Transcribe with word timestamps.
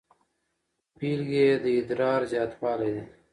بیلګې 0.97 1.43
یې 1.49 1.55
د 1.63 1.65
ادرار 1.79 2.21
زیاتوالی 2.31 2.89
دی. 2.95 3.03